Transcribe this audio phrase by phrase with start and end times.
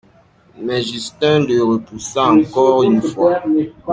[0.57, 3.43] Mais Justin le repoussa encore une fois.